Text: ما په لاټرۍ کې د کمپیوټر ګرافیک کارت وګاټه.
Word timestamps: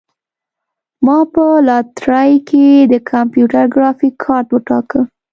ما 1.05 1.17
په 1.33 1.45
لاټرۍ 1.67 2.31
کې 2.49 2.65
د 2.91 2.93
کمپیوټر 3.11 3.65
ګرافیک 3.73 4.13
کارت 4.23 4.47
وګاټه. 4.51 5.01